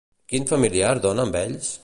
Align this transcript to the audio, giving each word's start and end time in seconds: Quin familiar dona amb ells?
Quin 0.31 0.47
familiar 0.53 0.91
dona 1.05 1.27
amb 1.29 1.41
ells? 1.45 1.73